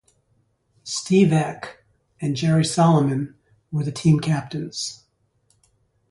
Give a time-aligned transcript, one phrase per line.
[0.83, 1.83] Steve Eck
[2.19, 3.35] and Gerry Solomon
[3.71, 5.03] were the team captains.